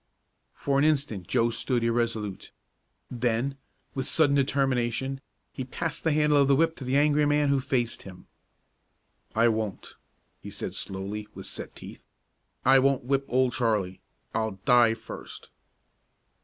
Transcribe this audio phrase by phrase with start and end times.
[0.55, 2.51] For an instant Joe stood irresolute;
[3.11, 3.55] then,
[3.93, 5.21] with sudden determination,
[5.53, 8.25] he passed the handle of the whip to the angry man who faced him.
[9.35, 9.93] "I won't,"
[10.39, 12.03] he said slowly, with set teeth;
[12.65, 14.01] "I won't whip Old Charlie.
[14.33, 15.51] I'll die first!"